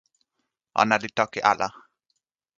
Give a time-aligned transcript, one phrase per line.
[0.81, 1.67] ona li toki ala